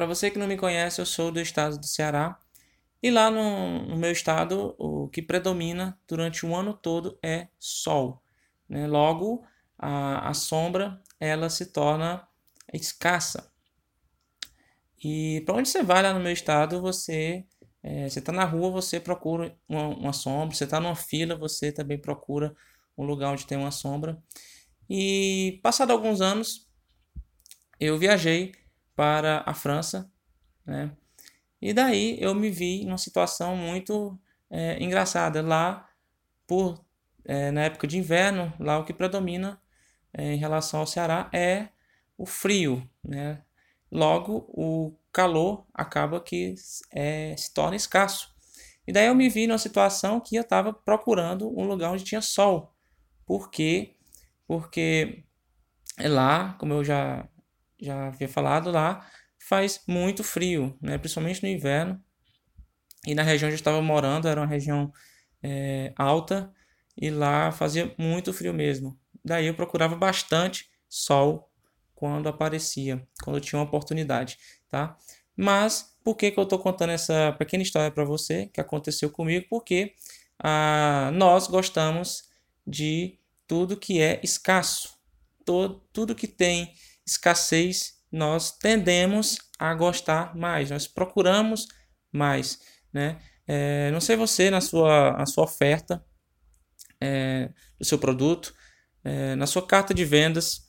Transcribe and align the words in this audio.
Para 0.00 0.06
você 0.06 0.30
que 0.30 0.38
não 0.38 0.46
me 0.46 0.56
conhece, 0.56 0.98
eu 0.98 1.04
sou 1.04 1.30
do 1.30 1.38
estado 1.38 1.76
do 1.76 1.86
Ceará. 1.86 2.40
E 3.02 3.10
lá 3.10 3.30
no, 3.30 3.82
no 3.86 3.96
meu 3.96 4.10
estado, 4.10 4.74
o 4.78 5.10
que 5.10 5.20
predomina 5.20 6.00
durante 6.08 6.46
o 6.46 6.56
ano 6.56 6.72
todo 6.72 7.18
é 7.22 7.48
sol. 7.58 8.24
Né? 8.66 8.86
Logo, 8.86 9.44
a, 9.78 10.30
a 10.30 10.32
sombra 10.32 11.02
ela 11.20 11.50
se 11.50 11.66
torna 11.66 12.26
escassa. 12.72 13.52
E 15.04 15.42
para 15.44 15.56
onde 15.56 15.68
você 15.68 15.82
vai 15.82 16.02
lá 16.02 16.14
no 16.14 16.20
meu 16.20 16.32
estado, 16.32 16.80
você 16.80 17.44
é, 17.82 18.08
você 18.08 18.20
está 18.20 18.32
na 18.32 18.46
rua, 18.46 18.70
você 18.70 18.98
procura 18.98 19.54
uma, 19.68 19.88
uma 19.88 20.12
sombra. 20.14 20.56
Você 20.56 20.64
está 20.64 20.80
numa 20.80 20.96
fila, 20.96 21.36
você 21.36 21.70
também 21.70 21.98
procura 21.98 22.56
um 22.96 23.04
lugar 23.04 23.32
onde 23.32 23.46
tem 23.46 23.58
uma 23.58 23.70
sombra. 23.70 24.18
E 24.88 25.60
passado 25.62 25.90
alguns 25.90 26.22
anos, 26.22 26.66
eu 27.78 27.98
viajei 27.98 28.58
para 28.94 29.42
a 29.46 29.54
França, 29.54 30.10
né? 30.64 30.90
E 31.60 31.72
daí 31.74 32.16
eu 32.20 32.34
me 32.34 32.50
vi 32.50 32.84
numa 32.84 32.98
situação 32.98 33.54
muito 33.56 34.18
é, 34.50 34.82
engraçada 34.82 35.42
lá, 35.42 35.88
por 36.46 36.84
é, 37.24 37.50
na 37.50 37.62
época 37.64 37.86
de 37.86 37.98
inverno, 37.98 38.52
lá 38.58 38.78
o 38.78 38.84
que 38.84 38.92
predomina 38.92 39.60
é, 40.12 40.32
em 40.32 40.36
relação 40.36 40.80
ao 40.80 40.86
Ceará 40.86 41.28
é 41.32 41.68
o 42.16 42.26
frio, 42.26 42.88
né? 43.04 43.42
Logo 43.90 44.44
o 44.48 44.94
calor 45.12 45.66
acaba 45.74 46.20
que 46.20 46.54
é, 46.92 47.34
se 47.36 47.52
torna 47.52 47.76
escasso. 47.76 48.34
E 48.86 48.92
daí 48.92 49.06
eu 49.06 49.14
me 49.14 49.28
vi 49.28 49.46
numa 49.46 49.58
situação 49.58 50.20
que 50.20 50.36
eu 50.36 50.42
estava 50.42 50.72
procurando 50.72 51.48
um 51.58 51.64
lugar 51.64 51.92
onde 51.92 52.04
tinha 52.04 52.20
sol. 52.20 52.74
Por 53.26 53.50
quê? 53.50 53.94
Porque 54.46 55.24
lá, 55.98 56.54
como 56.58 56.74
eu 56.74 56.84
já, 56.84 57.28
já 57.80 58.08
havia 58.08 58.28
falado, 58.28 58.70
lá 58.70 59.06
faz 59.38 59.82
muito 59.86 60.22
frio, 60.22 60.76
né? 60.80 60.98
principalmente 60.98 61.42
no 61.42 61.48
inverno. 61.48 62.00
E 63.06 63.14
na 63.14 63.22
região 63.22 63.48
onde 63.48 63.54
eu 63.54 63.60
estava 63.60 63.80
morando 63.80 64.28
era 64.28 64.40
uma 64.40 64.46
região 64.46 64.92
é, 65.42 65.92
alta 65.96 66.52
e 66.96 67.10
lá 67.10 67.50
fazia 67.50 67.94
muito 67.98 68.32
frio 68.32 68.52
mesmo. 68.52 68.98
Daí 69.24 69.46
eu 69.46 69.54
procurava 69.54 69.96
bastante 69.96 70.70
sol 70.88 71.50
quando 71.94 72.28
aparecia, 72.28 73.06
quando 73.22 73.40
tinha 73.40 73.58
uma 73.58 73.64
oportunidade, 73.64 74.38
tá? 74.68 74.96
Mas 75.36 75.96
por 76.04 76.16
que, 76.16 76.30
que 76.30 76.38
eu 76.38 76.44
estou 76.44 76.58
contando 76.58 76.90
essa 76.90 77.32
pequena 77.38 77.62
história 77.62 77.90
para 77.90 78.04
você 78.04 78.46
que 78.52 78.60
aconteceu 78.60 79.10
comigo? 79.10 79.46
Porque 79.48 79.94
ah, 80.42 81.10
nós 81.14 81.46
gostamos 81.46 82.24
de 82.66 83.18
tudo 83.46 83.76
que 83.76 84.00
é 84.00 84.20
escasso, 84.22 84.98
todo, 85.44 85.82
tudo 85.92 86.14
que 86.14 86.26
tem 86.26 86.72
escassez 87.10 87.98
nós 88.10 88.52
tendemos 88.52 89.38
a 89.58 89.74
gostar 89.74 90.34
mais, 90.36 90.70
nós 90.70 90.86
procuramos 90.86 91.66
mais, 92.12 92.60
né? 92.92 93.20
É, 93.46 93.90
não 93.90 94.00
sei 94.00 94.16
você 94.16 94.50
na 94.50 94.60
sua, 94.60 95.12
na 95.12 95.26
sua 95.26 95.44
oferta 95.44 96.04
é, 97.00 97.50
do 97.78 97.84
seu 97.84 97.98
produto, 97.98 98.54
é, 99.02 99.34
na 99.34 99.46
sua 99.46 99.66
carta 99.66 99.92
de 99.92 100.04
vendas, 100.04 100.68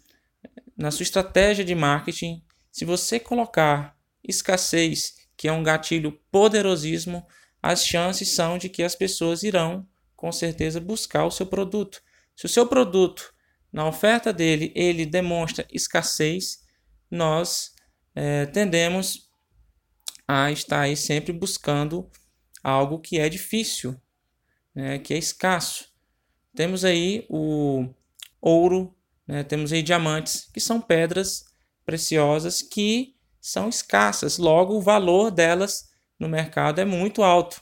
na 0.76 0.90
sua 0.90 1.04
estratégia 1.04 1.64
de 1.64 1.76
marketing, 1.76 2.44
se 2.72 2.86
você 2.86 3.20
colocar 3.20 3.96
escassez, 4.24 5.16
que 5.38 5.48
é 5.48 5.52
um 5.52 5.64
gatilho 5.64 6.20
poderosíssimo, 6.32 7.26
as 7.62 7.86
chances 7.86 8.30
são 8.30 8.58
de 8.58 8.70
que 8.70 8.82
as 8.82 8.96
pessoas 8.96 9.44
irão, 9.44 9.88
com 10.16 10.32
certeza, 10.32 10.80
buscar 10.80 11.26
o 11.26 11.32
seu 11.32 11.46
produto. 11.46 12.02
Se 12.36 12.46
o 12.46 12.50
seu 12.50 12.66
produto, 12.66 13.32
na 13.72 13.88
oferta 13.88 14.34
dele, 14.34 14.72
ele 14.76 15.06
demonstra 15.06 15.66
escassez, 15.72 16.60
nós 17.10 17.74
é, 18.14 18.46
tendemos 18.48 19.30
a 20.28 20.52
estar 20.52 20.82
aí 20.82 20.96
sempre 20.96 21.32
buscando 21.32 22.10
algo 22.64 23.00
que 23.00 23.18
é 23.18 23.30
difícil, 23.30 24.00
né, 24.74 25.00
que 25.00 25.14
é 25.14 25.18
escasso. 25.18 25.90
Temos 26.56 26.84
aí 26.84 27.26
o 27.30 27.88
ouro, 28.42 28.96
né, 29.28 29.44
temos 29.44 29.72
aí 29.72 29.82
diamantes, 29.82 30.50
que 30.54 30.60
são 30.60 30.82
pedras 30.82 31.46
preciosas 31.86 32.62
que 32.62 33.16
são 33.40 33.68
escassas, 33.68 34.38
logo 34.38 34.76
o 34.76 34.82
valor 34.82 35.32
delas 35.32 35.90
no 36.20 36.30
mercado 36.30 36.80
é 36.80 36.86
muito 36.86 37.24
alto. 37.24 37.62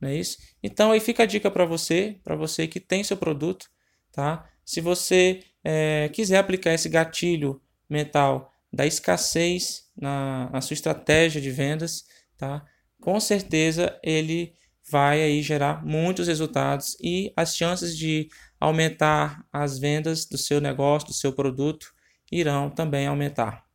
Não 0.00 0.08
é 0.08 0.16
isso? 0.16 0.38
Então 0.62 0.92
aí 0.92 1.00
fica 1.00 1.22
a 1.22 1.26
dica 1.26 1.50
para 1.50 1.64
você, 1.64 2.18
para 2.24 2.34
você 2.34 2.66
que 2.66 2.80
tem 2.80 3.04
seu 3.04 3.16
produto, 3.16 3.68
tá? 4.12 4.48
Se 4.66 4.80
você 4.80 5.44
é, 5.64 6.10
quiser 6.12 6.38
aplicar 6.38 6.74
esse 6.74 6.88
gatilho 6.88 7.62
mental 7.88 8.52
da 8.72 8.84
escassez 8.84 9.84
na, 9.96 10.50
na 10.50 10.60
sua 10.60 10.74
estratégia 10.74 11.40
de 11.40 11.50
vendas, 11.50 12.04
tá? 12.36 12.66
Com 13.00 13.18
certeza 13.20 13.98
ele 14.02 14.54
vai 14.90 15.22
aí 15.22 15.42
gerar 15.42 15.84
muitos 15.84 16.28
resultados 16.28 16.96
e 17.00 17.32
as 17.36 17.56
chances 17.56 17.96
de 17.96 18.28
aumentar 18.60 19.44
as 19.52 19.78
vendas 19.78 20.26
do 20.26 20.36
seu 20.36 20.60
negócio, 20.60 21.08
do 21.08 21.14
seu 21.14 21.32
produto, 21.32 21.92
irão 22.30 22.68
também 22.68 23.06
aumentar. 23.06 23.66